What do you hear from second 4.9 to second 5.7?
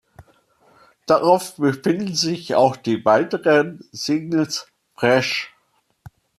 "Fresh!